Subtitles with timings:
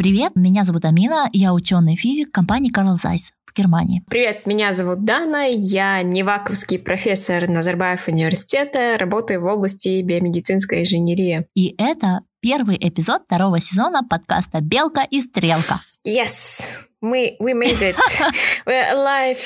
[0.00, 4.02] Привет, меня зовут Амина, я ученый-физик компании Carl Zeiss в Германии.
[4.08, 11.46] Привет, меня зовут Дана, я неваковский профессор Назарбаев университета, работаю в области биомедицинской инженерии.
[11.54, 15.82] И это первый эпизод второго сезона подкаста «Белка и стрелка».
[16.06, 17.94] Yes, we, we made it.
[18.66, 19.36] We're alive.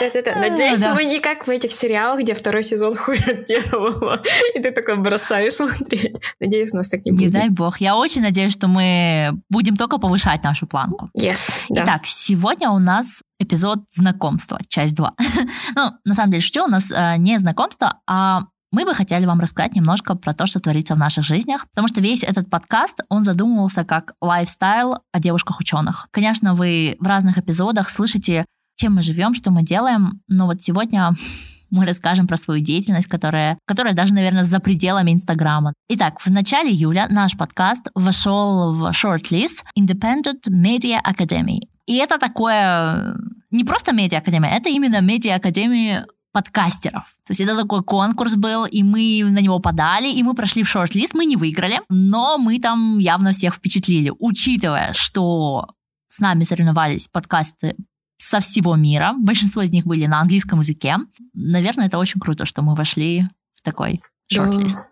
[0.00, 0.38] Да-да-да.
[0.38, 0.94] Надеюсь, да.
[0.94, 4.22] мы не как в этих сериалах, где второй сезон хуже первого,
[4.54, 6.20] и ты такой бросаешь смотреть.
[6.40, 7.20] Надеюсь, у нас так не будет.
[7.20, 7.80] Не дай бог.
[7.80, 11.10] Я очень надеюсь, что мы будем только повышать нашу планку.
[11.16, 11.84] Yes, да.
[11.84, 15.14] Итак, сегодня у нас эпизод знакомства, часть 2.
[15.76, 18.42] ну, на самом деле, что у нас э, не знакомство, а
[18.72, 22.00] мы бы хотели вам рассказать немножко про то, что творится в наших жизнях, потому что
[22.00, 26.06] весь этот подкаст, он задумывался как лайфстайл о девушках-ученых.
[26.12, 28.46] Конечно, вы в разных эпизодах слышите
[28.80, 30.22] чем мы живем, что мы делаем.
[30.28, 31.12] Но вот сегодня
[31.70, 35.74] мы расскажем про свою деятельность, которая, которая даже, наверное, за пределами Инстаграма.
[35.88, 41.60] Итак, в начале июля наш подкаст вошел в шорт-лист Independent Media Academy.
[41.86, 43.16] И это такое
[43.50, 47.04] не просто медиа-академия, это именно медиа-академия подкастеров.
[47.26, 50.68] То есть это такой конкурс был, и мы на него подали, и мы прошли в
[50.68, 55.66] шорт-лист, мы не выиграли, но мы там явно всех впечатлили, учитывая, что
[56.08, 57.74] с нами соревновались подкасты
[58.20, 59.14] со всего мира.
[59.18, 60.96] Большинство из них были на английском языке.
[61.34, 63.24] Наверное, это очень круто, что мы вошли
[63.56, 64.76] в такой шорт-лист.
[64.76, 64.90] Да.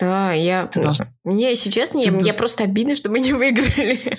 [0.00, 0.66] Да, я...
[0.74, 1.08] Должна.
[1.24, 4.16] Мне, если честно, я, я просто обидно, что мы не выиграли.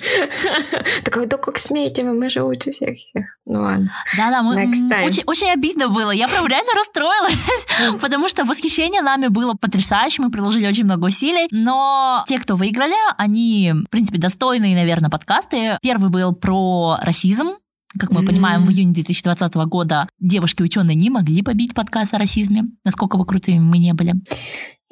[1.04, 3.24] Такой, да как смеете вы, мы же лучше всех всех.
[3.46, 3.90] Ну ладно.
[4.16, 6.12] Да-да, мы, очень, очень обидно было.
[6.12, 7.66] Я прям реально расстроилась,
[8.00, 11.48] потому что восхищение нами было потрясающим, мы приложили очень много усилий.
[11.50, 15.78] Но те, кто выиграли, они, в принципе, достойные, наверное, подкасты.
[15.82, 17.56] Первый был про расизм,
[17.98, 18.26] как мы mm-hmm.
[18.26, 23.60] понимаем, в июне 2020 года девушки-ученые не могли побить подкаст о расизме, насколько бы крутыми
[23.60, 24.14] мы не были.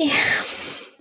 [0.01, 0.11] Yeah.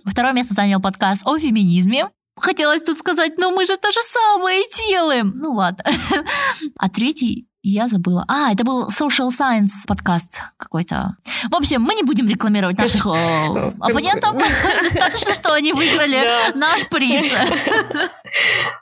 [0.04, 2.10] Второе место занял подкаст о феминизме.
[2.38, 5.32] Хотелось тут сказать, но мы же то же самое делаем.
[5.36, 5.84] Ну ладно.
[6.78, 8.24] А третий я забыла.
[8.28, 11.16] А, это был Social Science подкаст какой-то.
[11.50, 14.36] В общем, мы не будем рекламировать наших оппонентов.
[14.82, 17.32] Достаточно, что они выиграли наш приз.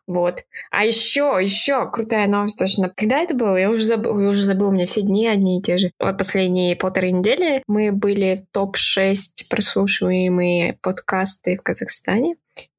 [0.07, 0.45] Вот.
[0.71, 2.91] А еще, еще крутая новость точно.
[2.95, 3.57] Когда это было?
[3.57, 5.91] Я уже забыл, я уже забыл, у меня все дни одни и те же.
[5.99, 12.37] Вот последние полторы недели мы были в топ-6 прослушиваемые подкасты в Казахстане.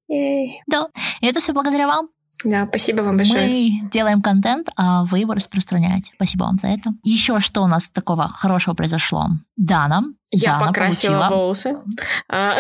[0.08, 0.90] Да,
[1.22, 2.10] и это все благодаря вам.
[2.46, 3.48] Да, спасибо вам большое.
[3.48, 6.12] Мы делаем контент, а вы его распространяете.
[6.16, 6.92] Спасибо вам за это.
[7.04, 9.28] Еще что у нас такого хорошего произошло?
[9.58, 10.04] Дана.
[10.32, 11.36] Я Дана покрасила получила...
[11.36, 11.78] волосы.
[12.30, 12.58] А.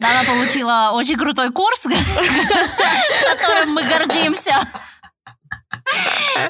[0.00, 1.82] Дана получила очень крутой курс,
[3.36, 4.52] которым мы гордимся.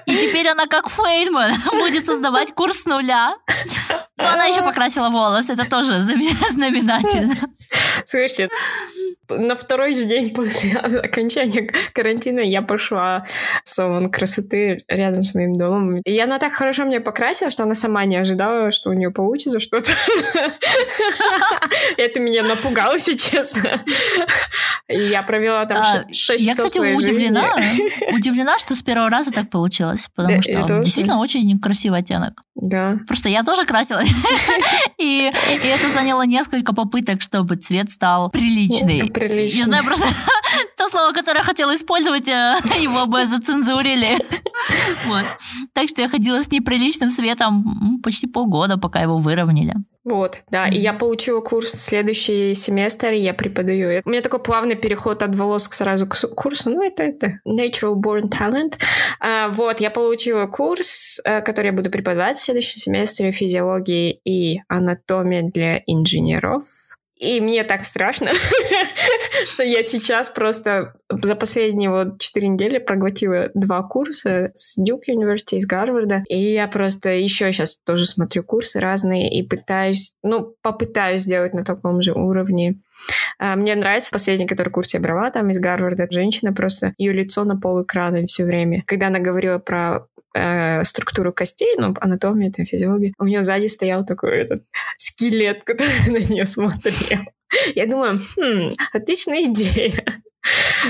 [0.06, 3.36] И теперь она как Фейнман будет создавать курс с нуля.
[4.16, 7.34] Но она еще покрасила волосы, это тоже знаменательно.
[8.06, 8.48] Слушайте,
[9.28, 13.26] на второй же день после окончания карантина я пошла
[13.64, 15.96] в салон красоты рядом с моим домом.
[16.04, 19.60] И она так хорошо меня покрасила, что она сама не ожидала, что у нее получится
[19.60, 19.92] что-то.
[21.96, 23.82] Это меня напугало, если честно.
[24.88, 27.56] Я провела там 6 а, часов Я, кстати, удивлена.
[28.12, 32.42] Удивлена, что с первого раза так получилось, потому что действительно очень красивый оттенок.
[32.54, 32.98] Да.
[33.06, 34.03] Просто я тоже красилась.
[34.98, 39.10] и, и это заняло несколько попыток, чтобы цвет стал приличный.
[39.10, 39.60] Приличный.
[39.60, 40.06] Я знаю просто
[40.76, 44.18] то слово, которое я хотела использовать, э, его бы зацензурили.
[45.06, 45.24] вот.
[45.72, 49.74] Так что я ходила с неприличным цветом почти полгода, пока его выровняли.
[50.04, 54.02] Вот, да, и я получила курс следующий семестр, и я преподаю.
[54.04, 57.94] У меня такой плавный переход от волос к сразу к курсу, ну, это, это Natural
[57.94, 58.74] Born Talent.
[59.18, 64.60] А, вот, я получила курс, э, который я буду преподавать в следующем семестре физиологии и
[64.68, 66.64] анатомия для инженеров.
[67.24, 68.30] И мне так страшно,
[69.48, 75.56] что я сейчас просто за последние вот четыре недели проглотила два курса с Дюк Университета,
[75.56, 76.24] из Гарварда.
[76.28, 81.64] И я просто еще сейчас тоже смотрю курсы разные и пытаюсь, ну, попытаюсь сделать на
[81.64, 82.80] таком же уровне.
[83.38, 86.06] А, мне нравится последний, который курс я брала, там из Гарварда.
[86.10, 88.82] Женщина просто, ее лицо на пол экрана все время.
[88.86, 94.04] Когда она говорила про э, структуру костей, ну, анатомию, это физиология, у нее сзади стоял
[94.04, 94.64] такой этот
[94.98, 97.20] скелет, который на нее смотрел.
[97.74, 100.04] Я думаю, хм, отличная идея.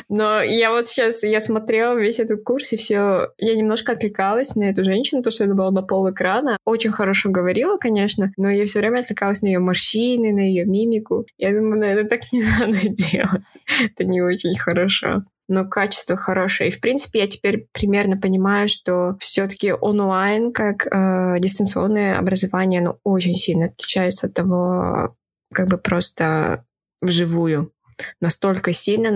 [0.08, 4.64] Но я вот сейчас, я смотрела весь этот курс, и все, я немножко отвлекалась на
[4.64, 6.58] эту женщину, то, что это было на пол экрана.
[6.64, 11.26] Очень хорошо говорила, конечно, но я все время отвлекалась на ее морщины, на ее мимику.
[11.38, 13.42] Я думаю, наверное, так не надо делать.
[13.84, 16.70] Это не очень хорошо но качество хорошее.
[16.70, 22.98] И, в принципе, я теперь примерно понимаю, что все-таки онлайн, как э, дистанционное образование, оно
[23.04, 25.16] очень сильно отличается от того,
[25.52, 26.64] как бы просто
[27.00, 27.72] вживую.
[28.20, 29.10] Настолько сильно,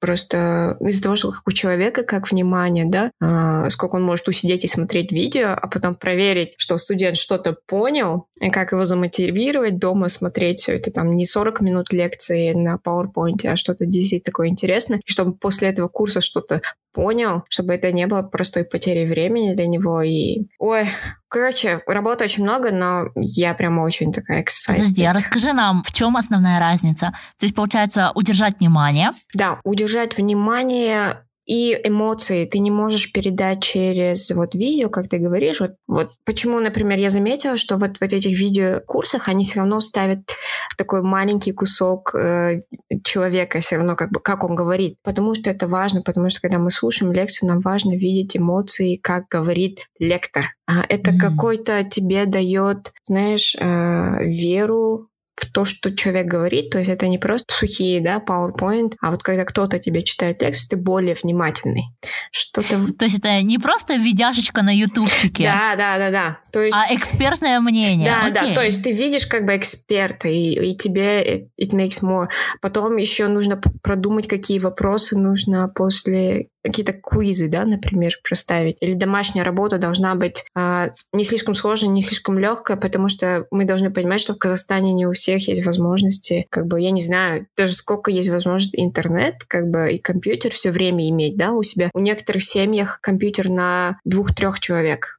[0.00, 4.64] просто из-за того, что как у человека, как внимание, да, э, сколько он может усидеть
[4.64, 10.08] и смотреть видео, а потом проверить, что студент что-то понял, и как его замотивировать дома
[10.08, 15.00] смотреть все это там не 40 минут лекции на PowerPoint, а что-то действительно такое интересное,
[15.04, 16.60] и чтобы после этого курса что-то
[16.92, 20.02] понял, чтобы это не было простой потерей времени для него.
[20.02, 20.88] И, ой,
[21.28, 24.74] короче, работы очень много, но я прям очень такая excited.
[24.74, 27.14] Подожди, а расскажи нам, в чем основная разница?
[27.38, 29.10] То есть, получается, удержать внимание?
[29.34, 35.60] Да, удержать внимание и эмоции ты не можешь передать через вот видео, как ты говоришь.
[35.60, 40.36] Вот, вот почему, например, я заметила, что вот в этих видеокурсах они все равно ставят
[40.76, 42.60] такой маленький кусок э,
[43.02, 44.98] человека, все равно как бы как он говорит.
[45.02, 49.28] Потому что это важно, потому что когда мы слушаем лекцию, нам важно видеть эмоции, как
[49.28, 50.54] говорит лектор.
[50.66, 51.18] А это mm-hmm.
[51.18, 55.07] какой-то тебе дает, знаешь, э, веру
[55.40, 59.22] в то, что человек говорит, то есть это не просто сухие, да, PowerPoint, а вот
[59.22, 61.84] когда кто-то тебе читает текст, ты более внимательный.
[62.32, 62.92] Что-то...
[62.92, 65.44] То есть это не просто видяшечка на ютубчике.
[65.44, 66.38] Да, да, да, да.
[66.52, 66.76] То есть...
[66.76, 68.10] А экспертное мнение.
[68.10, 68.54] Да, Окей.
[68.54, 72.26] да, то есть ты видишь как бы эксперта, и, и тебе it, it makes more.
[72.60, 78.76] Потом еще нужно продумать, какие вопросы нужно после какие-то квизы, да, например, проставить.
[78.80, 83.64] Или домашняя работа должна быть а, не слишком сложная, не слишком легкая, потому что мы
[83.64, 87.46] должны понимать, что в Казахстане не у всех есть возможности, как бы, я не знаю,
[87.56, 91.90] даже сколько есть возможность интернет, как бы, и компьютер все время иметь, да, у себя.
[91.94, 95.18] У некоторых семьях компьютер на двух-трех человек.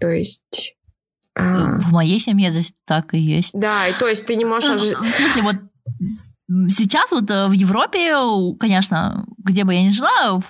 [0.00, 0.76] То есть
[1.34, 1.78] а...
[1.78, 3.52] В моей семье здесь так и есть.
[3.54, 4.92] Да, и то есть ты не можешь...
[4.92, 5.56] Ну, в смысле, вот
[6.68, 8.12] сейчас вот э, в Европе,
[8.58, 10.40] конечно, где бы я ни жила,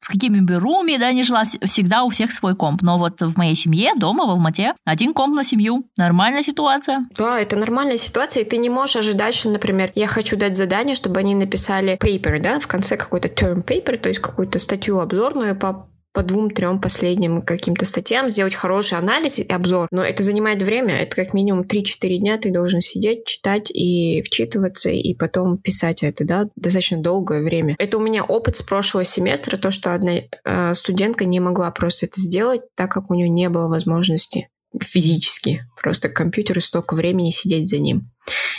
[0.00, 2.82] с какими бы руми, да, не жила, всегда у всех свой комп.
[2.82, 5.84] Но вот в моей семье, дома, в Алмате, один комп на семью.
[5.96, 7.06] Нормальная ситуация.
[7.16, 10.94] Да, это нормальная ситуация, и ты не можешь ожидать, что, например, я хочу дать задание,
[10.94, 15.56] чтобы они написали paper, да, в конце какой-то term paper, то есть какую-то статью обзорную
[15.56, 19.86] по по двум-трем последним каким-то статьям, сделать хороший анализ и обзор.
[19.92, 24.90] Но это занимает время, это как минимум 3-4 дня ты должен сидеть, читать и вчитываться,
[24.90, 27.76] и потом писать это, да, достаточно долгое время.
[27.78, 32.06] Это у меня опыт с прошлого семестра, то, что одна э, студентка не могла просто
[32.06, 34.48] это сделать, так как у нее не было возможности
[34.82, 38.10] физически, просто к компьютеру столько времени сидеть за ним.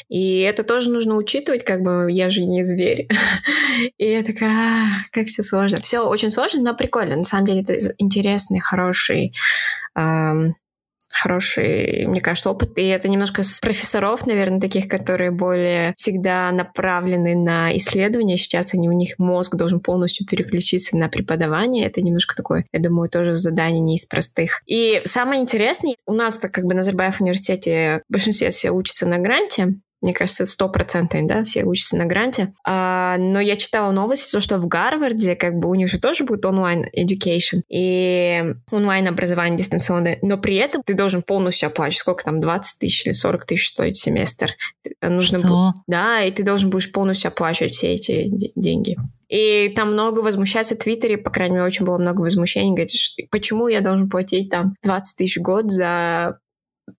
[0.07, 3.07] И это тоже нужно учитывать, как бы я же не зверь.
[3.97, 5.79] И я такая, а, как все сложно.
[5.81, 7.15] Все очень сложно, но прикольно.
[7.15, 9.33] На самом деле это интересный, хороший
[9.95, 10.55] эм,
[11.09, 12.77] хороший, мне кажется, опыт.
[12.77, 18.37] И это немножко с профессоров, наверное, таких, которые более всегда направлены на исследования.
[18.37, 21.85] Сейчас они, у них мозг должен полностью переключиться на преподавание.
[21.85, 24.61] Это немножко такое, я думаю, тоже задание не из простых.
[24.65, 29.17] И самое интересное, у нас как бы на Назарбаев университете в большинстве все учатся на
[29.17, 32.53] гранте, мне кажется, стопроцентный, да, все учатся на гранте.
[32.65, 36.45] А, но я читала новости, что в Гарварде, как бы, у них же тоже будет
[36.45, 42.39] онлайн education и онлайн образование дистанционное, но при этом ты должен полностью оплачивать, сколько там,
[42.39, 44.51] 20 тысяч или 40 тысяч стоит семестр.
[45.01, 45.73] Нужно что?
[45.87, 48.97] Да, и ты должен будешь полностью оплачивать все эти деньги.
[49.27, 52.71] И там много возмущается в Твиттере, по крайней мере, очень было много возмущений.
[52.71, 52.91] Говорит,
[53.29, 56.39] почему я должен платить там 20 тысяч в год за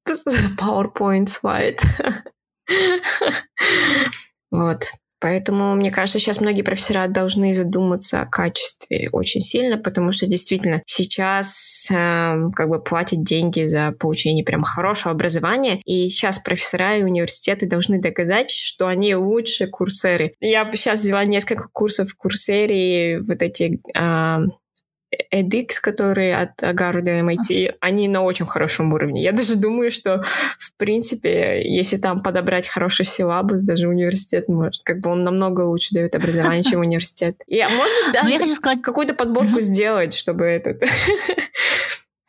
[0.59, 1.83] PowerPoint слайд?
[4.53, 4.91] Вот.
[5.21, 10.83] Поэтому, мне кажется, сейчас многие профессора должны задуматься о качестве очень сильно, потому что действительно
[10.87, 17.03] сейчас э, как бы платят деньги за получение прям хорошего образования, и сейчас профессора и
[17.03, 20.33] университеты должны доказать, что они лучше курсеры.
[20.41, 24.39] Я сейчас взяла несколько курсов в курсере, вот эти э,
[25.33, 29.23] edX, которые от Гарварда MIT, они на очень хорошем уровне.
[29.23, 30.23] Я даже думаю, что,
[30.59, 35.95] в принципе, если там подобрать хороший силабус, даже университет может, как бы он намного лучше
[35.95, 37.37] дает образование, чем университет.
[37.47, 38.83] И, а может быть, даже хочу сказать...
[38.83, 40.83] какую-то подборку сделать, чтобы этот...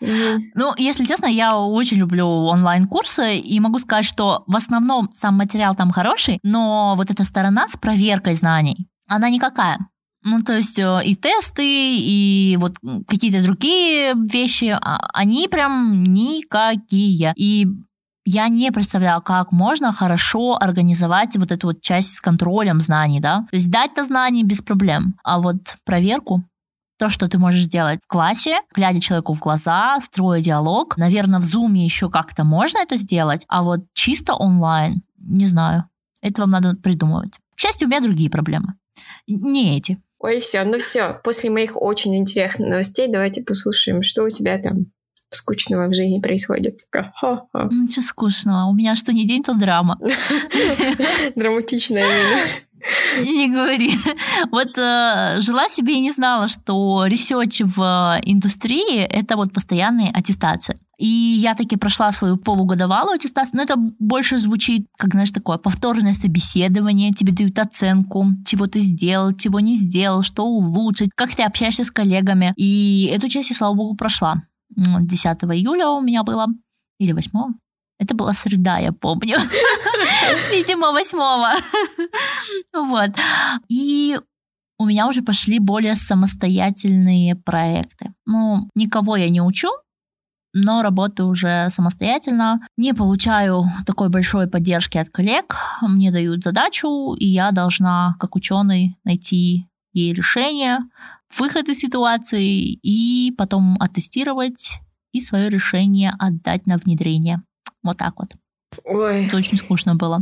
[0.03, 5.75] Ну, если честно, я очень люблю онлайн-курсы и могу сказать, что в основном сам материал
[5.75, 9.77] там хороший, но вот эта сторона с проверкой знаний, она никакая.
[10.23, 12.75] Ну, то есть э, и тесты, и вот
[13.07, 17.33] какие-то другие вещи, а, они прям никакие.
[17.35, 17.67] И
[18.25, 23.47] я не представляю, как можно хорошо организовать вот эту вот часть с контролем знаний, да.
[23.49, 26.43] То есть дать-то знания без проблем, а вот проверку,
[26.99, 30.97] то, что ты можешь сделать в классе, глядя человеку в глаза, строя диалог.
[30.97, 35.85] Наверное, в зуме еще как-то можно это сделать, а вот чисто онлайн, не знаю.
[36.21, 37.39] Это вам надо придумывать.
[37.55, 38.75] К счастью, у меня другие проблемы.
[39.27, 39.99] Не эти.
[40.23, 41.19] Ой, все, ну все.
[41.23, 44.85] После моих очень интересных новостей давайте послушаем, что у тебя там
[45.31, 46.79] скучного в жизни происходит.
[47.71, 48.69] Ничего скучного.
[48.69, 49.97] У меня что не день, то драма.
[51.35, 52.05] Драматичная.
[53.19, 53.91] Не говори.
[54.51, 60.77] Вот э, жила себе и не знала, что research в индустрии— это вот постоянные аттестации.
[60.97, 66.13] И я таки прошла свою полугодовалую аттестацию, но это больше звучит, как, знаешь, такое повторное
[66.13, 71.83] собеседование, тебе дают оценку, чего ты сделал, чего не сделал, что улучшить, как ты общаешься
[71.83, 72.53] с коллегами.
[72.55, 74.43] И эту часть я, слава богу, прошла.
[74.75, 76.47] 10 июля у меня было,
[76.99, 77.31] или 8
[78.01, 79.37] это была среда, я помню.
[80.51, 81.51] Видимо, восьмого.
[82.73, 83.11] Вот.
[83.69, 84.19] И
[84.79, 88.11] у меня уже пошли более самостоятельные проекты.
[88.25, 89.69] Ну, никого я не учу,
[90.51, 92.59] но работаю уже самостоятельно.
[92.75, 95.55] Не получаю такой большой поддержки от коллег.
[95.83, 100.79] Мне дают задачу, и я должна, как ученый, найти ей решение,
[101.37, 104.79] выход из ситуации и потом оттестировать
[105.11, 107.43] и свое решение отдать на внедрение.
[107.83, 108.33] Вот так вот.
[108.85, 109.25] Ой.
[109.25, 110.21] Это очень скучно было.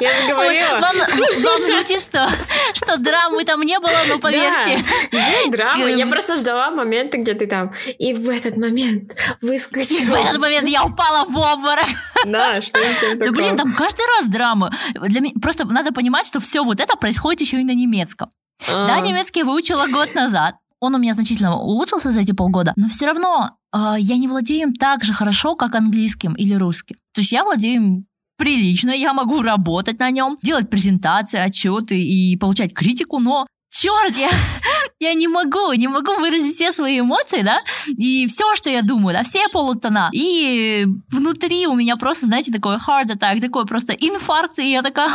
[0.00, 0.80] Я же говорила.
[0.80, 2.26] Вам, вам звучит, что,
[2.72, 4.82] что драмы там не было, но поверьте.
[5.12, 5.18] Да.
[5.18, 5.90] Где драма?
[5.90, 7.72] Я просто ждала момента, где ты там.
[7.98, 10.16] И в этот момент выскочила.
[10.16, 11.86] В этот момент я упала в обморок.
[12.24, 14.74] Да, что это Да блин, там каждый раз драма.
[14.94, 18.30] Для меня, просто надо понимать, что все вот это происходит еще и на немецком.
[18.66, 18.86] А.
[18.86, 20.54] Да, немецкий выучила год назад.
[20.80, 24.74] Он у меня значительно улучшился за эти полгода, но все равно я не владею им
[24.74, 26.96] так же хорошо, как английским или русским.
[27.14, 32.36] То есть я владею им прилично, я могу работать на нем, делать презентации, отчеты и
[32.36, 34.28] получать критику, но черт, я,
[35.00, 39.14] я не могу, не могу выразить все свои эмоции, да, и все, что я думаю,
[39.14, 40.10] да, все полутона.
[40.12, 45.10] И внутри у меня просто, знаете, такой heart attack, такой просто инфаркт, и я такая,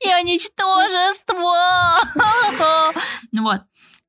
[0.00, 1.54] я ничтожество.
[3.32, 3.60] Вот.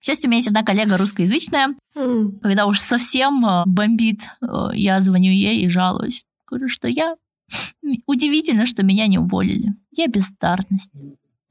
[0.05, 1.74] К счастью, у меня есть одна коллега русскоязычная.
[1.95, 2.39] Mm.
[2.41, 6.25] Когда уж совсем э, бомбит, э, я звоню ей и жалуюсь.
[6.47, 7.15] Говорю, что я...
[8.05, 9.74] Удивительно, что меня не уволили.
[9.97, 10.91] Я бездарность.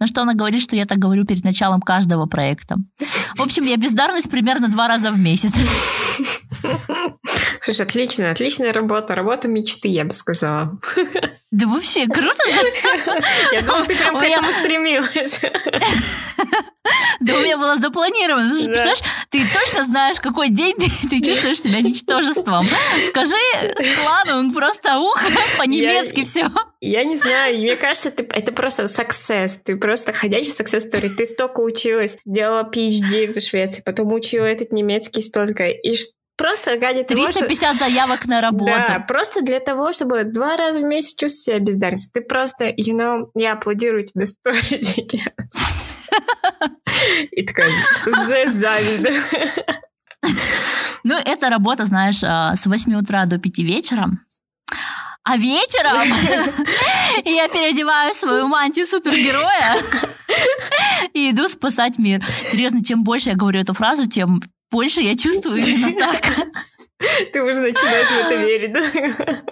[0.04, 2.76] На что она говорит, что я так говорю перед началом каждого проекта.
[3.36, 5.54] В общем, я бездарность примерно два раза в месяц.
[7.58, 9.14] Слушай, отлично, отличная работа.
[9.14, 10.78] Работа мечты, я бы сказала.
[11.50, 13.14] Да вообще, круто же.
[13.52, 15.40] Я думала, ты прям к этому стремилась.
[17.20, 18.50] Да у меня было запланировано.
[18.50, 18.64] Да.
[18.64, 22.66] Представляешь, ты точно знаешь, какой день ты, ты чувствуешь себя ничтожеством.
[23.08, 23.36] Скажи
[24.04, 25.18] ладно, просто ух,
[25.56, 26.50] по-немецки я, все.
[26.86, 29.58] Я не знаю, мне кажется, ты, это просто success.
[29.64, 31.08] Ты просто ходячий success story.
[31.08, 35.68] Ты столько училась, делала PhD в Швеции, потом учила этот немецкий столько.
[35.68, 35.96] И
[36.36, 37.84] Просто ради 350 того, что...
[37.84, 38.72] заявок на работу.
[38.72, 42.10] Да, просто для того, чтобы два раза в месяц чувствовать себя бездарностью.
[42.12, 46.08] Ты просто, you know, я аплодирую тебе стоя сейчас.
[47.30, 47.70] И такая
[48.04, 49.06] зависть.
[51.04, 54.08] Ну, это работа, знаешь, а, с 8 утра до 5 вечера.
[55.24, 56.08] А вечером
[57.24, 59.74] я переодеваю свою мантию супергероя
[61.14, 62.22] и иду спасать мир.
[62.50, 66.26] Серьезно, чем больше я говорю эту фразу, тем больше я чувствую именно так.
[67.32, 69.42] Ты уже начинаешь в это верить, да?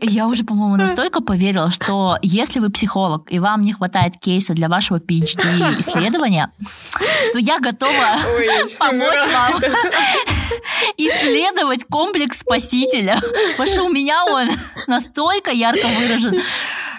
[0.00, 4.68] Я уже, по-моему, настолько поверила, что если вы психолог и вам не хватает кейса для
[4.68, 6.50] вашего PhD исследования,
[7.32, 8.48] то я готова Ой,
[8.78, 9.60] помочь вам
[10.96, 13.20] исследовать комплекс спасителя.
[13.52, 14.48] Потому что у меня он
[14.88, 16.34] настолько ярко выражен,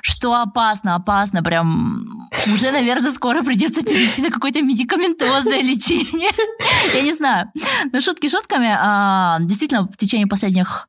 [0.02, 6.32] что опасно, опасно, прям уже, наверное, скоро придется перейти на какое-то медикаментозное лечение.
[6.94, 7.52] Я не знаю.
[7.92, 10.88] Но шутки шутками, а, действительно, в течение последних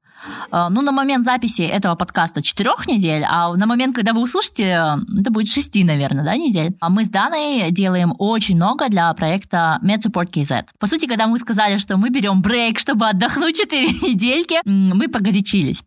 [0.50, 5.30] ну, на момент записи этого подкаста четырех недель, а на момент, когда вы услышите, это
[5.30, 6.76] будет шести, наверное, да, недель.
[6.80, 10.66] А мы с Даной делаем очень много для проекта MedSupport KZ.
[10.78, 15.82] По сути, когда мы сказали, что мы берем брейк, чтобы отдохнуть четыре недельки, мы погорячились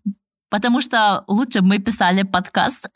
[0.55, 2.87] потому что лучше бы мы писали подкаст.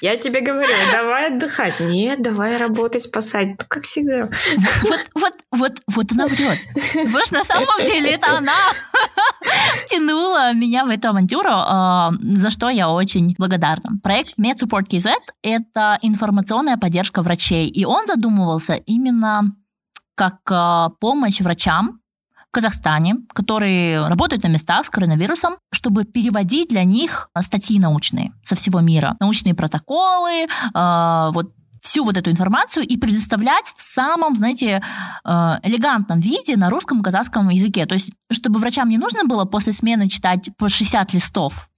[0.00, 1.78] Я тебе говорю, давай отдыхать.
[1.78, 3.48] Нет, давай работать, спасать.
[3.48, 4.30] Ну, как всегда.
[4.82, 6.58] Вот, вот, вот, вот она врет.
[6.74, 8.54] Потому что на самом деле это она
[9.84, 13.98] втянула меня в эту авантюру, а, за что я очень благодарна.
[14.02, 19.54] Проект MedSupport KZ— это информационная поддержка врачей, и он задумывался именно
[20.14, 22.00] как а, помощь врачам,
[22.52, 28.80] Казахстане, которые работают на местах с коронавирусом, чтобы переводить для них статьи научные со всего
[28.80, 34.82] мира, научные протоколы, э, вот всю вот эту информацию и предоставлять в самом, знаете,
[35.24, 35.30] э,
[35.62, 37.86] элегантном виде на русском и казахском языке.
[37.86, 41.68] То есть, чтобы врачам не нужно было после смены читать по 60 листов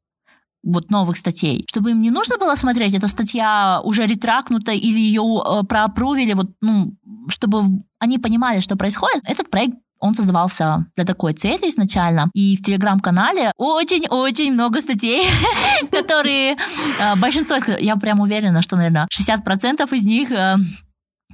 [0.62, 5.22] вот новых статей, чтобы им не нужно было смотреть, эта статья уже ретракнута или ее
[5.22, 6.94] э, проапрувили, вот, ну,
[7.28, 7.62] чтобы
[7.98, 12.28] они понимали, что происходит, этот проект Он создавался для такой цели изначально.
[12.34, 15.22] И в телеграм-канале очень-очень много статей,
[15.90, 20.56] которые э, большинство, я прям уверена, что, наверное, 60% из них э,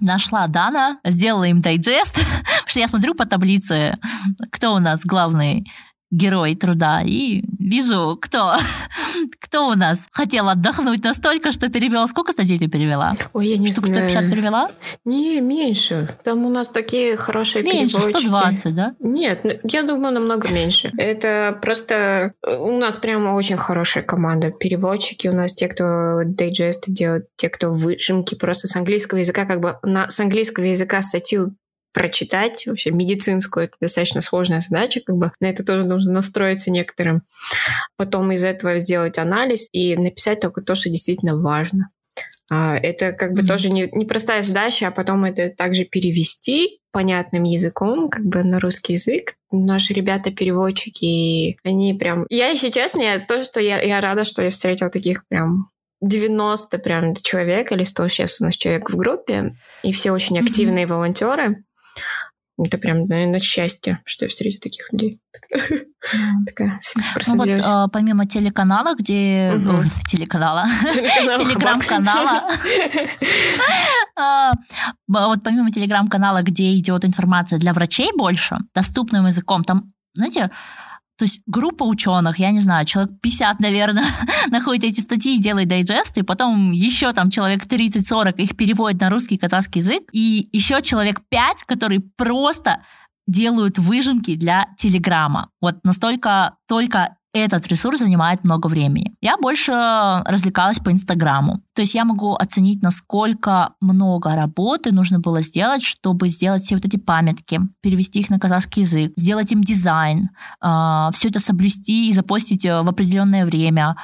[0.00, 3.99] нашла Дана, сделала им дайджест, потому что я смотрю по таблице,
[4.53, 5.69] кто у нас главный
[6.11, 8.55] герой труда, и вижу, кто,
[9.40, 12.07] кто у нас хотел отдохнуть настолько, что перевела.
[12.07, 13.12] Сколько статей ты перевела?
[13.33, 14.11] Ой, я не Штук знаю.
[14.11, 14.71] 150 перевела?
[15.05, 16.09] Не, меньше.
[16.25, 18.29] Там у нас такие хорошие Меньше, переводчики.
[18.29, 18.95] 120, да?
[19.00, 20.93] Нет, ну, я думаю, намного меньше.
[20.99, 22.33] Это просто...
[22.47, 24.50] э, У нас прямо очень хорошая команда.
[24.50, 29.61] Переводчики у нас те, кто дайджесты делают, те, кто выжимки просто с английского языка, как
[29.61, 31.55] бы на, с английского языка статью
[31.92, 37.23] прочитать, вообще медицинскую, это достаточно сложная задача, как бы на это тоже нужно настроиться некоторым.
[37.97, 41.90] Потом из этого сделать анализ и написать только то, что действительно важно.
[42.52, 43.47] А, Это как бы Мгм.
[43.49, 48.94] тоже не- непростая задача, а потом это также перевести понятным языком, как бы на русский
[48.94, 49.35] язык.
[49.52, 52.26] Наши ребята-переводчики, они прям...
[52.28, 55.70] Я, если честно, я тоже, что я, я рада, что я встретила таких прям
[56.00, 60.87] 90 прям человек или 100 сейчас у нас человек в группе, и все очень активные
[60.87, 61.62] волонтеры.
[62.62, 65.21] Это прям, наверное, счастье, что я встретила таких людей.
[66.47, 67.67] Такая Ну вот, просадилась.
[67.67, 69.52] э, помимо телеканала, где...
[70.09, 72.50] Телеканала, Телеканал телеграм-канала.
[74.17, 74.52] А,
[75.09, 80.50] б- Вот помимо телеграм-канала, где идет информация для врачей больше, доступным языком, там, знаете,
[81.21, 84.07] то есть группа ученых, я не знаю, человек 50, наверное,
[84.47, 89.37] находит эти статьи и делает дайджесты, потом еще там человек 30-40 их переводит на русский
[89.37, 92.83] казахский язык, и еще человек 5, которые просто
[93.27, 95.50] делают выжимки для Телеграма.
[95.61, 99.15] Вот настолько только этот ресурс занимает много времени.
[99.21, 101.61] Я больше развлекалась по Инстаграму.
[101.75, 106.85] То есть я могу оценить, насколько много работы нужно было сделать, чтобы сделать все вот
[106.85, 112.65] эти памятки, перевести их на казахский язык, сделать им дизайн, все это соблюсти и запостить
[112.67, 113.97] э, в определенное время.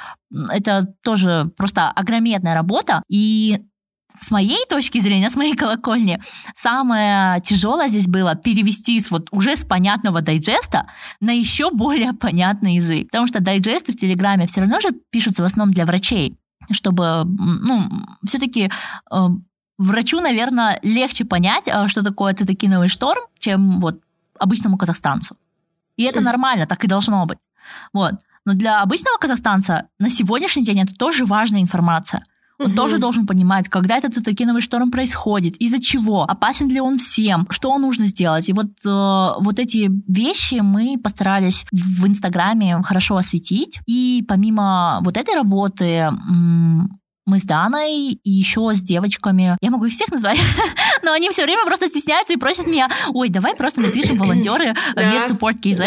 [0.50, 3.02] Это тоже просто огрометная работа.
[3.09, 3.62] И
[4.20, 6.20] с моей точки зрения, с моей колокольни,
[6.54, 10.86] самое тяжелое здесь было перевести с вот уже с понятного дайджеста
[11.21, 13.08] на еще более понятный язык.
[13.08, 16.36] Потому что дайджесты в Телеграме все равно же пишутся в основном для врачей,
[16.71, 17.88] чтобы, ну,
[18.26, 18.71] все-таки
[19.10, 19.28] э,
[19.78, 24.00] врачу, наверное, легче понять, э, что такое цитокиновый шторм, чем вот
[24.38, 25.36] обычному казахстанцу.
[25.97, 27.38] И это нормально, так и должно быть.
[27.93, 28.14] Вот.
[28.45, 32.23] Но для обычного казахстанца на сегодняшний день это тоже важная информация.
[32.58, 32.76] Он Мгм.
[32.76, 37.76] тоже должен понимать, когда этот цитокиновый шторм происходит, из-за чего, опасен ли он всем, что
[37.78, 38.49] нужно сделать.
[38.49, 43.80] И вот, э, вот эти вещи мы постарались в Инстаграме хорошо осветить.
[43.86, 46.10] И помимо вот этой работы
[47.26, 50.39] мы с Даной и еще с девочками, я могу их всех назвать,
[51.02, 55.56] но они все время просто стесняются и просят меня, ой, давай просто напишем волонтеры медсуппорт
[55.56, 55.80] KZ.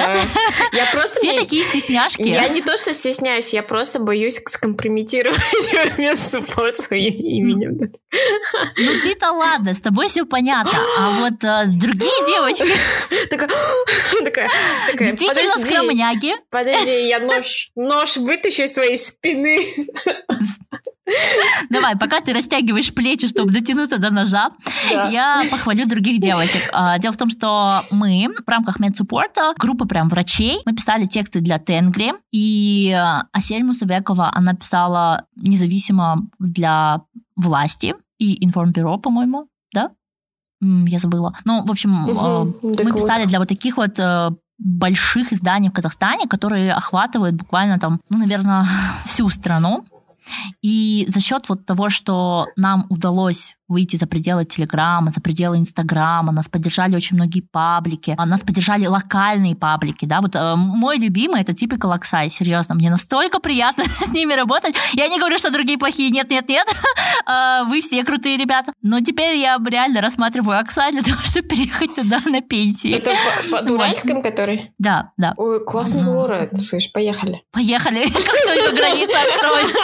[0.73, 2.21] Я просто Все такие стесняшки.
[2.21, 7.80] Я не то, что стесняюсь, я просто боюсь скомпрометировать место своим именем.
[8.78, 10.78] Ну ты-то ладно, с тобой все понятно.
[10.97, 12.65] А вот э, другие девочки
[13.30, 13.49] Такая,
[14.23, 14.49] такая,
[14.97, 16.34] действительно подожди, скромняги.
[16.49, 19.65] подожди, я нож, нож вытащу из своей спины.
[21.69, 24.52] Давай, пока ты растягиваешь плечи, чтобы дотянуться до ножа,
[24.93, 25.10] Да.
[25.10, 26.69] я похвалю других девочек.
[26.72, 31.41] А, Дело в том, что мы в рамках медсуппорта, группа прям врачей, мы писали тексты
[31.41, 37.02] для Тенгри, и э, Асель Мусабекова, она писала независимо для
[37.36, 39.89] власти и информбюро, по-моему, да?
[40.62, 41.34] Я забыла.
[41.45, 42.95] Ну, в общем, э, мы вот.
[42.95, 48.17] писали для вот таких вот э, больших изданий в Казахстане, которые охватывают буквально там, ну,
[48.17, 48.65] наверное,
[49.06, 49.86] всю страну.
[50.61, 56.32] И за счет вот того, что нам удалось выйти за пределы Телеграма, за пределы Инстаграма,
[56.32, 61.41] нас поддержали очень многие паблики, а нас поддержали локальные паблики, да, вот э, мой любимый
[61.41, 64.75] это типа Колоксай, серьезно, мне настолько приятно с ними работать.
[64.93, 66.67] Я не говорю, что другие плохие, нет-нет-нет,
[67.25, 68.73] А, вы все крутые ребята.
[68.82, 72.91] Но теперь я реально рассматриваю Оксай для того, чтобы переехать туда на пенсии.
[72.91, 73.13] Это
[73.51, 74.71] по, по Уральском, который?
[74.79, 75.34] Да, да.
[75.38, 76.49] Ой, классный город.
[76.60, 77.43] Слышь, поехали.
[77.51, 79.75] Поехали, как только границы откроют.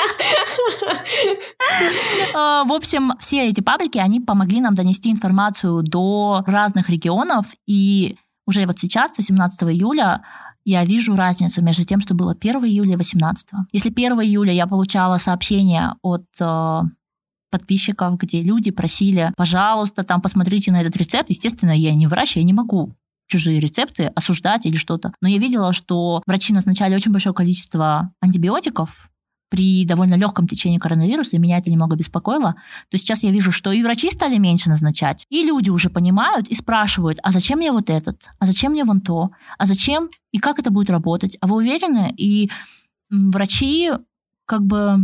[2.34, 8.18] А, В общем, все эти паблики, они помогли нам донести информацию до разных регионов, и
[8.48, 10.22] уже вот сейчас, 18 июля,
[10.66, 13.48] я вижу разницу между тем, что было 1 июля и 18.
[13.72, 16.82] Если 1 июля я получала сообщения от э,
[17.52, 21.30] подписчиков, где люди просили, пожалуйста, там посмотрите на этот рецепт.
[21.30, 22.94] Естественно, я не врач, я не могу
[23.28, 25.14] чужие рецепты осуждать или что-то.
[25.22, 29.10] Но я видела, что врачи назначали очень большое количество антибиотиков,
[29.49, 32.55] при довольно легком течении коронавируса, и меня это немного беспокоило,
[32.89, 36.55] то сейчас я вижу, что и врачи стали меньше назначать, и люди уже понимают и
[36.55, 40.60] спрашивают, а зачем мне вот этот, а зачем мне вон то, а зачем и как
[40.60, 42.13] это будет работать, а вы уверены?
[42.17, 42.49] И
[43.10, 43.91] врачи
[44.45, 44.97] как бы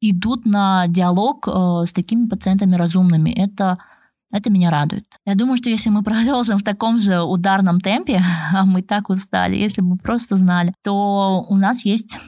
[0.00, 3.30] идут на диалог э, с такими пациентами разумными.
[3.30, 3.78] Это
[4.30, 5.06] это меня радует.
[5.24, 9.56] Я думаю, что если мы продолжим в таком же ударном темпе, а мы так устали,
[9.56, 12.18] если бы просто знали, то у нас есть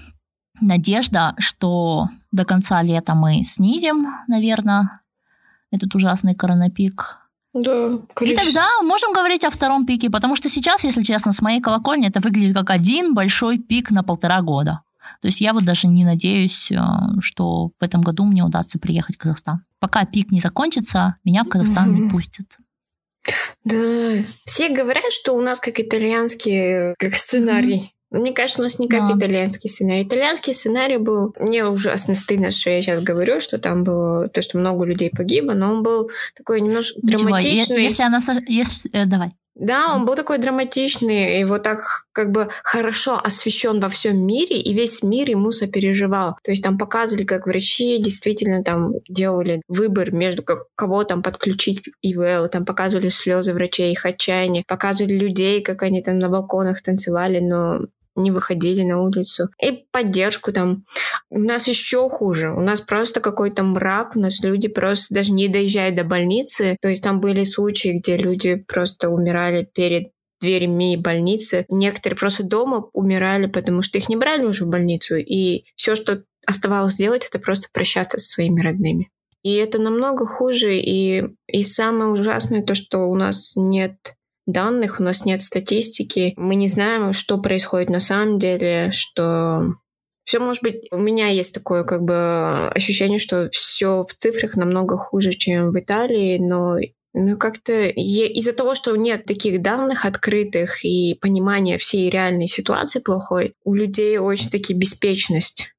[0.60, 5.00] надежда, что до конца лета мы снизим, наверное,
[5.70, 7.18] этот ужасный коронапик.
[7.52, 8.40] Да, конечно.
[8.40, 12.08] И тогда можем говорить о втором пике, потому что сейчас, если честно, с моей колокольни
[12.08, 14.82] это выглядит как один большой пик на полтора года.
[15.20, 16.76] То есть я вот даже не надеюсь, э,
[17.20, 19.64] что в этом году мне удастся приехать в Казахстан.
[19.80, 22.46] Пока пик не закончится, меня в Казахстан не пустят.
[23.64, 27.94] Да, все говорят, что у нас как итальянский как сценарий.
[28.10, 29.18] Мне кажется, у нас не как да.
[29.18, 30.02] итальянский сценарий.
[30.02, 31.34] Итальянский сценарий был...
[31.38, 35.52] Мне ужасно стыдно, что я сейчас говорю, что там было то, что много людей погибло,
[35.52, 37.84] но он был такой немножко Ничего, драматичный.
[37.84, 38.20] Если она...
[38.46, 38.90] Если...
[38.92, 39.32] Э, давай.
[39.60, 44.58] Да, он был такой драматичный, и вот так как бы хорошо освещен во всем мире,
[44.58, 46.36] и весь мир ему сопереживал.
[46.42, 51.82] То есть там показывали, как врачи действительно там делали выбор между как, кого там подключить
[51.82, 56.80] к ИВЛ, там показывали слезы врачей, их отчаяние, показывали людей, как они там на балконах
[56.82, 57.80] танцевали, но
[58.22, 59.48] не выходили на улицу.
[59.62, 60.84] И поддержку там.
[61.30, 62.52] У нас еще хуже.
[62.52, 64.16] У нас просто какой-то мрак.
[64.16, 66.76] У нас люди просто даже не доезжают до больницы.
[66.80, 71.66] То есть там были случаи, где люди просто умирали перед дверями больницы.
[71.68, 75.16] Некоторые просто дома умирали, потому что их не брали уже в больницу.
[75.16, 79.10] И все, что оставалось делать, это просто прощаться со своими родными.
[79.42, 80.78] И это намного хуже.
[80.78, 83.94] И, и самое ужасное то, что у нас нет
[84.52, 89.74] данных, у нас нет статистики, мы не знаем, что происходит на самом деле, что
[90.24, 94.96] все может быть, у меня есть такое как бы ощущение, что все в цифрах намного
[94.96, 96.76] хуже, чем в Италии, но
[97.12, 103.54] ну, как-то из-за того, что нет таких данных открытых и понимания всей реальной ситуации плохой,
[103.64, 105.74] у людей очень таки беспечность.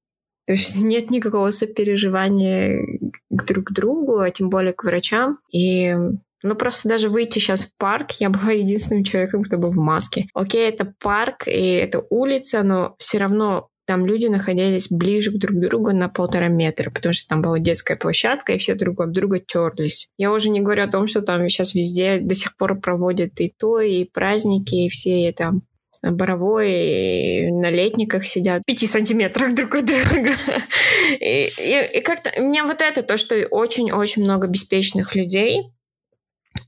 [0.47, 5.37] То есть нет никакого сопереживания друг к другу, а тем более к врачам.
[5.49, 5.95] И
[6.43, 10.27] ну, просто даже выйти сейчас в парк, я была единственным человеком, кто был в маске.
[10.33, 15.59] Окей, это парк, и это улица, но все равно там люди находились ближе к друг
[15.59, 19.39] другу на полтора метра, потому что там была детская площадка, и все друг об друга
[19.39, 20.07] терлись.
[20.17, 23.53] Я уже не говорю о том, что там сейчас везде до сих пор проводят и
[23.57, 25.63] то, и праздники, и все и там
[26.01, 30.31] боровой на летниках сидят пяти сантиметрах друг от друга.
[31.19, 32.31] И, и, и как-то...
[32.41, 35.63] Мне вот это то, что очень-очень много беспечных людей,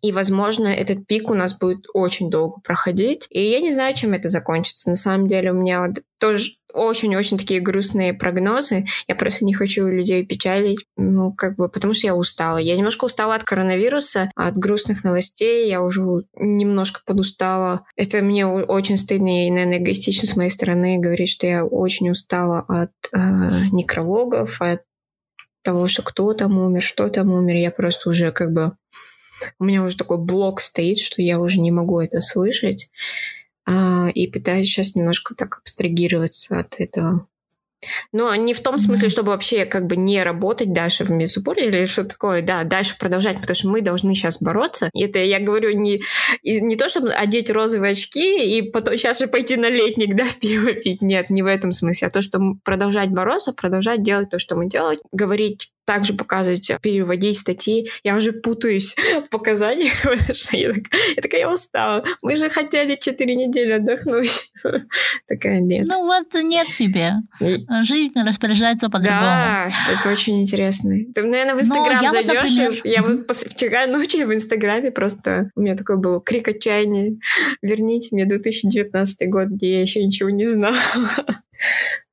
[0.03, 3.25] и, возможно, этот пик у нас будет очень долго проходить.
[3.29, 4.89] И я не знаю, чем это закончится.
[4.89, 8.83] На самом деле у меня вот тоже очень-очень такие грустные прогнозы.
[9.07, 12.57] Я просто не хочу людей печалить, ну, как бы, потому что я устала.
[12.57, 15.69] Я немножко устала от коронавируса, от грустных новостей.
[15.69, 16.01] Я уже
[16.35, 17.85] немножко подустала.
[17.95, 22.65] Это мне очень стыдно и, наверное, эгоистично с моей стороны говорить, что я очень устала
[22.67, 23.17] от э,
[23.71, 24.81] некрологов, от
[25.63, 27.55] того, что кто там умер, что там умер.
[27.55, 28.73] Я просто уже как бы
[29.59, 32.89] у меня уже такой блок стоит, что я уже не могу это слышать.
[33.65, 37.27] А, и пытаюсь сейчас немножко так абстрагироваться от этого.
[38.11, 41.85] Но не в том смысле, чтобы вообще как бы не работать дальше в медсуппорте или
[41.85, 44.89] что-то такое, да, дальше продолжать, потому что мы должны сейчас бороться.
[44.93, 46.01] И это я говорю не,
[46.43, 50.73] не то, чтобы одеть розовые очки и потом сейчас же пойти на летник, да, пиво
[50.73, 51.01] пить.
[51.01, 54.67] Нет, не в этом смысле, а то, что продолжать бороться, продолжать делать то, что мы
[54.67, 57.89] делаем, говорить также показывать, переводить статьи.
[58.03, 59.93] Я уже путаюсь в показаниях,
[60.33, 60.83] что я, так,
[61.15, 62.03] я такая, я устала.
[62.21, 64.51] Мы же хотели четыре недели отдохнуть.
[65.27, 65.83] такая, нет.
[65.85, 67.13] Ну вот нет тебе.
[67.83, 69.21] Жизнь распоряжается по-другому.
[69.21, 70.95] Да, это очень интересно.
[71.13, 72.57] Ты, наверное, в Инстаграм зайдешь.
[72.57, 77.17] Вот, я вот вчера ночью в Инстаграме просто у меня такой был крик отчаяния.
[77.61, 80.77] Верните мне 2019 год, где я еще ничего не знала.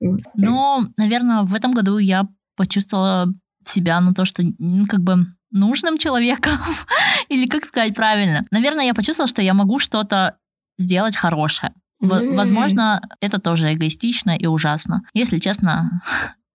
[0.00, 3.33] Ну, наверное, в этом году я почувствовала
[3.70, 6.52] себя, ну, то, что, ну, как бы нужным человеком,
[7.28, 8.44] или как сказать правильно.
[8.50, 10.37] Наверное, я почувствовала, что я могу что-то
[10.78, 11.72] сделать хорошее.
[12.00, 15.02] Возможно, это тоже эгоистично и ужасно.
[15.12, 16.02] Если честно,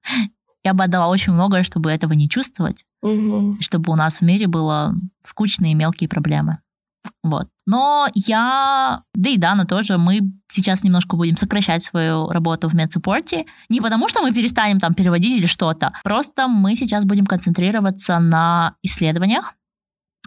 [0.64, 2.84] я бы отдала очень многое, чтобы этого не чувствовать,
[3.60, 6.60] чтобы у нас в мире было скучные мелкие проблемы.
[7.24, 7.48] Вот.
[7.66, 13.46] Но я, да и Дана тоже, мы сейчас немножко будем сокращать свою работу в медсуппорте.
[13.70, 15.92] Не потому, что мы перестанем там переводить или что-то.
[16.04, 19.54] Просто мы сейчас будем концентрироваться на исследованиях.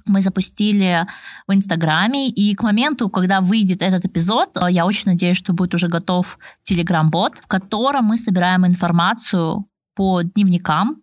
[0.07, 1.07] Мы запустили
[1.47, 5.89] в Инстаграме, и к моменту, когда выйдет этот эпизод, я очень надеюсь, что будет уже
[5.89, 11.03] готов Телеграм-бот, в котором мы собираем информацию по дневникам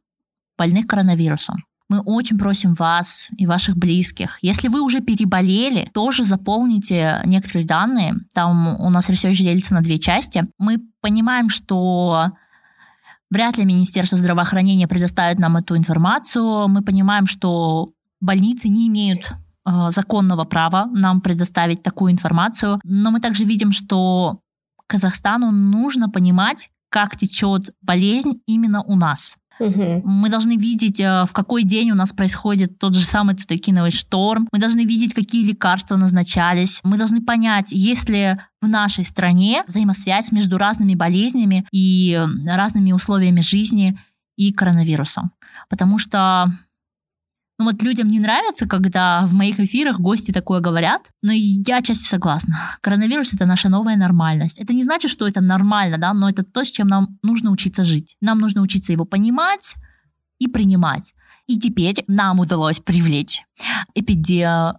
[0.57, 1.64] больных коронавирусом.
[1.87, 8.15] Мы очень просим вас и ваших близких, если вы уже переболели, тоже заполните некоторые данные.
[8.33, 10.47] Там у нас research делится на две части.
[10.57, 12.31] Мы понимаем, что
[13.29, 16.67] вряд ли Министерство здравоохранения предоставит нам эту информацию.
[16.67, 19.31] Мы понимаем, что больницы не имеют
[19.65, 22.79] э, законного права нам предоставить такую информацию.
[22.83, 24.39] Но мы также видим, что
[24.87, 29.37] Казахстану нужно понимать, как течет болезнь именно у нас.
[29.59, 30.01] Угу.
[30.03, 34.47] Мы должны видеть, э, в какой день у нас происходит тот же самый цитокиновый шторм.
[34.51, 36.79] Мы должны видеть, какие лекарства назначались.
[36.83, 43.41] Мы должны понять, есть ли в нашей стране взаимосвязь между разными болезнями и разными условиями
[43.41, 43.97] жизни
[44.35, 45.31] и коронавирусом.
[45.69, 46.47] Потому что
[47.57, 52.05] ну вот людям не нравится, когда в моих эфирах гости такое говорят, но я отчасти
[52.05, 52.55] согласна.
[52.81, 54.59] Коронавирус— это наша новая нормальность.
[54.59, 57.85] Это не значит, что это нормально, да, но это то, с чем нам нужно учиться
[57.85, 58.17] жить.
[58.19, 59.75] Нам нужно учиться его понимать
[60.37, 61.13] и принимать.
[61.47, 63.43] И теперь нам удалось привлечь
[63.93, 64.73] эпиде...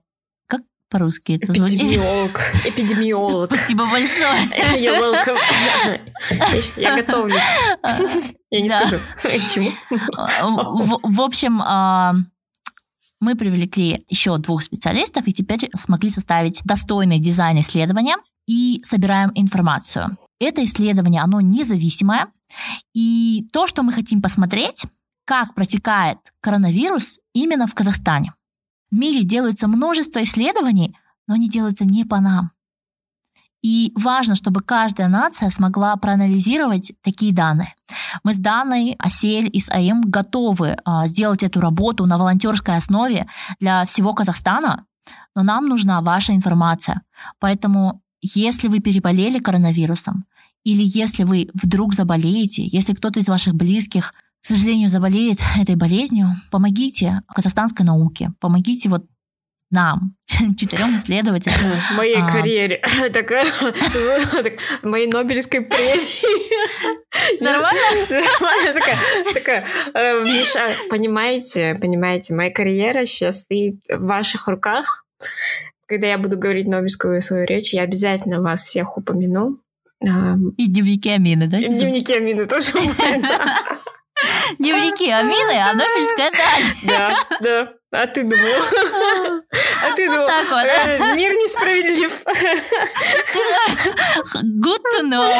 [0.46, 0.60] Как
[0.90, 1.80] по-русски это звучит?
[1.80, 2.40] Эпидемиолог.
[2.66, 3.46] Эпидемиолог.
[3.46, 4.38] Спасибо большое.
[4.74, 6.00] Welcome.
[6.76, 7.42] Я готовлюсь.
[8.50, 8.96] Я не скажу.
[9.54, 9.70] Чему?
[9.90, 12.14] В, в общем, а,
[13.20, 20.16] мы привлекли еще двух специалистов и теперь смогли составить достойный дизайн исследования и собираем информацию.
[20.38, 22.28] Это исследование, оно независимое,
[22.94, 24.84] и то, что мы хотим посмотреть,
[25.24, 28.32] как протекает коронавирус именно в Казахстане.
[28.90, 32.52] В мире делается множество исследований, но они делаются не по нам.
[33.68, 37.74] И важно, чтобы каждая нация смогла проанализировать такие данные.
[38.22, 43.26] Мы с Даной, Асель и с АИМ готовы а, сделать эту работу на волонтерской основе
[43.58, 44.84] для всего Казахстана,
[45.34, 47.02] но нам нужна ваша информация.
[47.40, 50.26] Поэтому, если вы переболели коронавирусом,
[50.62, 56.36] или если вы вдруг заболеете, если кто-то из ваших близких, к сожалению, заболеет этой болезнью,
[56.52, 59.06] помогите казахстанской науке, помогите вот
[59.70, 60.14] нам,
[60.56, 61.76] четырем исследователям.
[61.90, 62.28] В моей А.
[62.28, 62.80] карьере.
[63.12, 63.46] Такая,
[64.42, 64.52] так,
[64.82, 67.42] моей Нобелевской премии.
[67.42, 67.80] Нормально?
[68.10, 68.74] Нормально.
[68.74, 75.04] Такая, такая, э, Миша, понимаете, понимаете, моя карьера сейчас стоит в ваших руках.
[75.86, 79.58] Когда я буду говорить Нобелевскую свою речь, я обязательно вас всех упомяну.
[80.00, 81.58] И дневники Амины, да?
[81.58, 83.28] и Дневники Амины тоже упомяну.
[84.58, 86.74] Дневники Амины, а Нобелевская дань.
[86.86, 87.72] Да, да.
[88.02, 88.36] А ты думал?
[89.84, 90.26] А ты думал?
[90.28, 92.12] э, Мир несправедлив.
[94.34, 95.30] Good to know.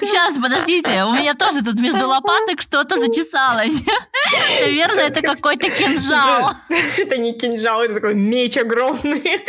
[0.00, 3.82] Сейчас, подождите, у меня тоже тут между лопаток что-то зачесалось.
[4.60, 6.50] Наверное, это какой-то кинжал.
[6.98, 9.44] Это не кинжал, это такой меч огромный.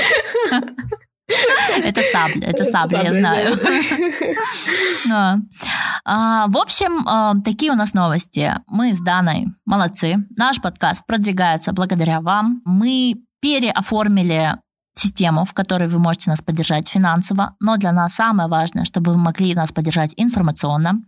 [1.83, 3.55] Это сабля, это сабля, я знаю.
[6.05, 8.53] А, В общем, а, такие у нас новости.
[8.67, 10.15] Мы с Даной молодцы.
[10.35, 12.61] Наш подкаст продвигается благодаря вам.
[12.65, 14.55] Мы переоформили
[14.95, 19.17] систему, в которой вы можете нас поддержать финансово, но для нас самое важное, чтобы вы
[19.17, 21.01] могли нас поддержать информационно.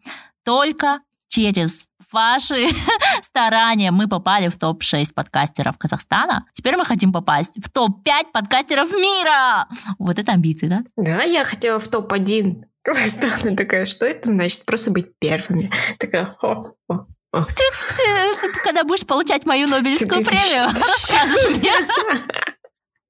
[0.46, 1.00] Только
[1.32, 2.68] через ваши
[3.24, 6.46] старания мы попали в топ-6 подкастеров Казахстана.
[6.54, 9.68] Теперь мы хотим попасть в топ-5 подкастеров мира.
[9.98, 10.82] Вот это амбиции, да?
[10.98, 13.56] Да, я хотела в топ-1 Казахстана.
[13.58, 14.66] Такая, что это значит?
[14.66, 15.72] Просто быть первыми.
[15.98, 17.06] Такая, о, о.
[17.34, 17.64] Ты,
[17.96, 21.72] ты когда будешь получать мою Нобелевскую Ты- ты- премию, ты- расскажешь мне.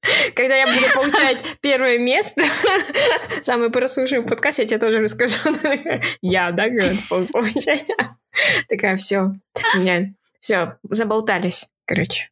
[0.36, 2.44] Когда я буду получать первое место,
[3.42, 5.38] самый прослушиваемый подкаст, я тебе тоже расскажу.
[6.22, 7.88] Я, да, говорю, получать.
[8.68, 9.34] Такая, все,
[10.40, 12.30] все, заболтались, короче.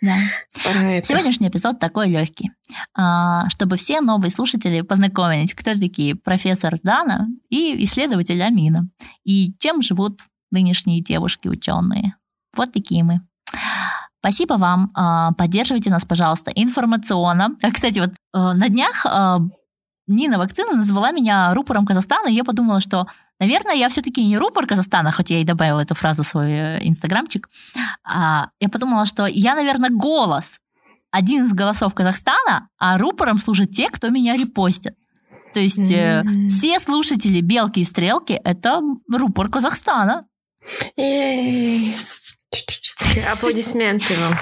[0.00, 0.16] Да.
[0.64, 1.06] Пора это.
[1.06, 2.50] Сегодняшний эпизод такой легкий,
[2.94, 8.88] А, чтобы все новые слушатели познакомились, кто такие профессор Дана и исследователь Амина,
[9.22, 10.18] и чем живут
[10.50, 12.16] нынешние девушки-ученые.
[12.56, 13.20] Вот такие мы.
[14.22, 14.90] Спасибо вам.
[14.94, 17.56] А, Поддерживайте нас, пожалуйста, информационно.
[17.60, 18.14] А, Кстати, вот э,
[18.52, 19.38] на днях э,
[20.06, 23.08] Нина Вакцина назвала меня рупором Казахстана, и я подумала, что,
[23.40, 26.88] наверное, я все-таки не рупор Казахстана, хоть я и добавила эту фразу в свой э,
[26.88, 27.48] инстаграмчик.
[28.04, 30.60] А, Я подумала, что я, наверное, голос,
[31.10, 34.94] один из голосов Казахстана, а рупором служат те, кто меня репостит.
[35.52, 36.48] То есть М.
[36.48, 38.80] все слушатели «Белки и стрелки»— это
[39.12, 40.22] рупор Казахстана.
[40.96, 41.96] Ей.
[43.30, 44.38] Аплодисменты вам.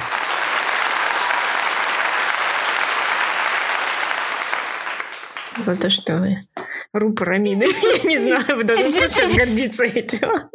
[5.58, 6.46] За то, что вы
[6.92, 7.64] рупор Амины.
[8.02, 10.50] Я не знаю, должны сейчас гордиться этим.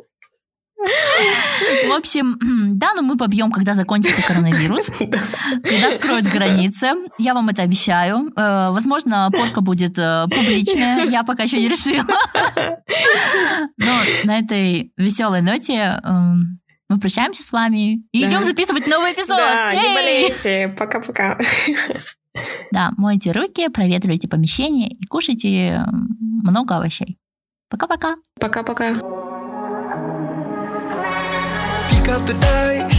[1.87, 2.37] В общем,
[2.77, 6.91] да, но мы побьем, когда закончится коронавирус, когда откроют границы.
[7.17, 8.31] Я вам это обещаю.
[8.35, 12.05] Э, возможно, порка будет э, публичная, я пока еще не решила.
[13.77, 13.93] Но
[14.25, 16.59] на этой веселой ноте эм,
[16.95, 18.29] мы прощаемся с вами и да.
[18.29, 19.37] идем записывать новый эпизод.
[19.37, 19.77] Да, Эй!
[19.77, 20.75] не болейте.
[20.77, 21.37] Пока-пока.
[22.71, 25.85] Да, мойте руки, проветривайте помещение и кушайте
[26.43, 27.17] много овощей.
[27.69, 28.15] Пока-пока.
[28.39, 28.91] Пока-пока.
[31.89, 32.94] Pick up the dice,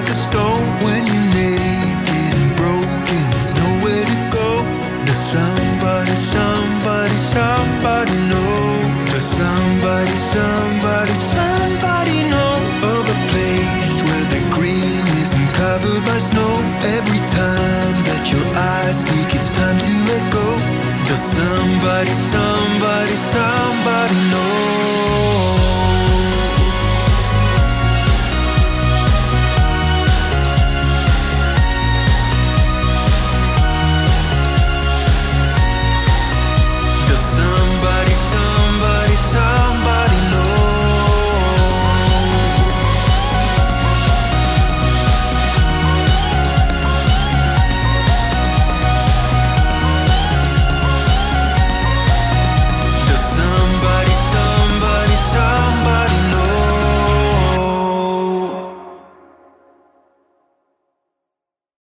[0.00, 3.24] like a stone when you're naked and broken,
[3.60, 4.48] nowhere to go?
[5.04, 8.80] Does somebody, somebody, somebody know?
[9.12, 12.54] Does somebody, somebody, somebody know
[12.96, 16.52] of a place where the green isn't covered by snow?
[16.96, 20.48] Every time that your eyes speak, it's time to let go.
[21.08, 25.29] Does somebody, somebody, somebody know?